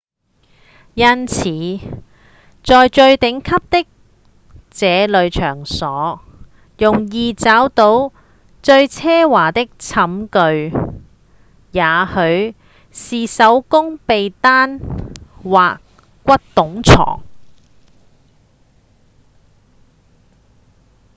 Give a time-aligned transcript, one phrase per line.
[0.95, 1.43] 因此
[2.63, 3.87] 在最頂級的
[4.71, 6.21] 這類場所
[6.79, 8.11] 容易找到
[8.63, 10.73] 最奢華的寢具
[11.71, 11.81] 也
[12.51, 12.55] 許
[12.91, 14.79] 是手工被單
[15.43, 15.79] 或
[16.23, 17.21] 骨董床